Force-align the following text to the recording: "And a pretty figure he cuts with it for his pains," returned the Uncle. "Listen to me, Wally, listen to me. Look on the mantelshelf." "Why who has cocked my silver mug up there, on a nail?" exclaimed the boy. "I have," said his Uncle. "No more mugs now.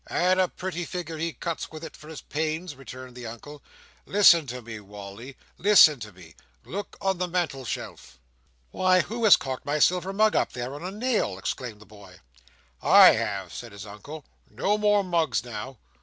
"And 0.09 0.41
a 0.41 0.47
pretty 0.47 0.83
figure 0.83 1.19
he 1.19 1.31
cuts 1.31 1.69
with 1.69 1.83
it 1.83 1.95
for 1.95 2.07
his 2.07 2.21
pains," 2.21 2.73
returned 2.75 3.13
the 3.15 3.27
Uncle. 3.27 3.61
"Listen 4.07 4.47
to 4.47 4.59
me, 4.59 4.79
Wally, 4.79 5.37
listen 5.59 5.99
to 5.99 6.11
me. 6.11 6.33
Look 6.65 6.97
on 6.99 7.19
the 7.19 7.27
mantelshelf." 7.27 8.17
"Why 8.71 9.01
who 9.01 9.23
has 9.25 9.35
cocked 9.37 9.63
my 9.63 9.77
silver 9.77 10.11
mug 10.11 10.35
up 10.35 10.53
there, 10.53 10.73
on 10.73 10.83
a 10.83 10.89
nail?" 10.89 11.37
exclaimed 11.37 11.81
the 11.81 11.85
boy. 11.85 12.17
"I 12.81 13.09
have," 13.11 13.53
said 13.53 13.73
his 13.73 13.85
Uncle. 13.85 14.25
"No 14.49 14.75
more 14.75 15.03
mugs 15.03 15.43
now. 15.45 15.77